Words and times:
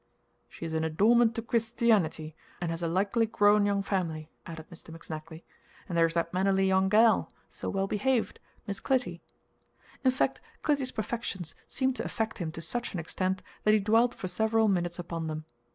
"She 0.49 0.65
is 0.65 0.73
an 0.73 0.83
adornment 0.83 1.35
to 1.35 1.43
ChrisTEWanity, 1.43 2.33
and 2.59 2.71
has 2.71 2.81
a 2.81 2.87
likely 2.87 3.27
growin' 3.27 3.67
young 3.67 3.83
family," 3.83 4.31
added 4.47 4.67
Mr. 4.71 4.89
McSnagley; 4.89 5.43
"and 5.87 5.95
there's 5.95 6.15
that 6.15 6.33
mannerly 6.33 6.65
young 6.65 6.89
gal 6.89 7.31
so 7.51 7.69
well 7.69 7.85
behaved 7.85 8.39
Miss 8.65 8.79
Clytie." 8.79 9.21
In 10.03 10.09
fact, 10.09 10.41
Clytie's 10.63 10.91
perfections 10.91 11.53
seemed 11.67 11.95
to 11.97 12.03
affect 12.03 12.39
him 12.39 12.51
to 12.53 12.61
such 12.61 12.95
an 12.95 12.99
extent 12.99 13.43
that 13.63 13.75
he 13.75 13.79
dwelt 13.79 14.15
for 14.15 14.27
several 14.27 14.67
minutes 14.67 14.97
upon 14.97 15.27
them. 15.27 15.45